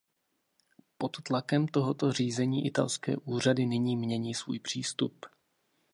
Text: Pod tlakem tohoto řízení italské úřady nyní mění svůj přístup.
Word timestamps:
Pod 0.97 1.19
tlakem 1.23 1.67
tohoto 1.67 2.11
řízení 2.11 2.65
italské 2.65 3.17
úřady 3.17 3.65
nyní 3.65 3.97
mění 3.97 4.33
svůj 4.35 4.59
přístup. 4.59 5.25